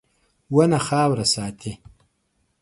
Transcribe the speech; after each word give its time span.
•ونه 0.55 0.79
خاوره 0.87 1.25
ساتي. 1.33 1.73